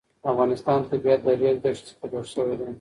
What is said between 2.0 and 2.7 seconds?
جوړ شوی دی.